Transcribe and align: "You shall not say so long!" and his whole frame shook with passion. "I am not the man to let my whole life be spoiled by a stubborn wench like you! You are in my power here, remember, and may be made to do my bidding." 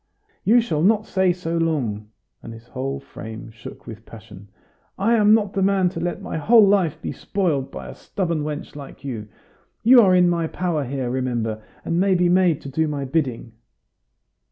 "You 0.43 0.61
shall 0.61 0.81
not 0.81 1.05
say 1.05 1.31
so 1.31 1.59
long!" 1.59 2.09
and 2.41 2.53
his 2.53 2.65
whole 2.69 2.99
frame 2.99 3.51
shook 3.51 3.85
with 3.85 4.03
passion. 4.03 4.47
"I 4.97 5.13
am 5.13 5.35
not 5.35 5.53
the 5.53 5.61
man 5.61 5.89
to 5.89 5.99
let 5.99 6.23
my 6.23 6.37
whole 6.39 6.65
life 6.65 6.99
be 6.99 7.11
spoiled 7.11 7.69
by 7.71 7.87
a 7.87 7.93
stubborn 7.93 8.39
wench 8.41 8.75
like 8.75 9.03
you! 9.03 9.27
You 9.83 10.01
are 10.01 10.15
in 10.15 10.27
my 10.27 10.47
power 10.47 10.85
here, 10.85 11.11
remember, 11.11 11.61
and 11.85 11.99
may 11.99 12.15
be 12.15 12.29
made 12.29 12.61
to 12.61 12.69
do 12.69 12.87
my 12.87 13.05
bidding." 13.05 13.51